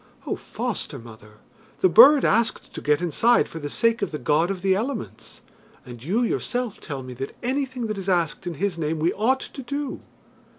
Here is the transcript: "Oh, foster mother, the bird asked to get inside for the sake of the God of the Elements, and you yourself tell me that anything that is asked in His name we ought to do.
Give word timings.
"Oh, 0.25 0.35
foster 0.35 0.97
mother, 0.97 1.41
the 1.81 1.87
bird 1.87 2.25
asked 2.25 2.73
to 2.73 2.81
get 2.81 3.03
inside 3.03 3.47
for 3.47 3.59
the 3.59 3.69
sake 3.69 4.01
of 4.01 4.09
the 4.09 4.17
God 4.17 4.49
of 4.49 4.63
the 4.63 4.73
Elements, 4.73 5.41
and 5.85 6.01
you 6.03 6.23
yourself 6.23 6.79
tell 6.79 7.03
me 7.03 7.13
that 7.13 7.35
anything 7.43 7.85
that 7.85 7.99
is 7.99 8.09
asked 8.09 8.47
in 8.47 8.55
His 8.55 8.79
name 8.79 8.97
we 8.97 9.13
ought 9.13 9.41
to 9.41 9.61
do. 9.61 10.01